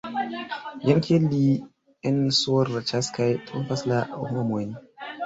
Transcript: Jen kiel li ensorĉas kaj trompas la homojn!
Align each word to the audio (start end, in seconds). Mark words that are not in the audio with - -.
Jen 0.85 1.01
kiel 1.07 1.27
li 1.33 1.41
ensorĉas 2.11 3.11
kaj 3.19 3.29
trompas 3.51 3.85
la 3.93 4.01
homojn! 4.31 4.73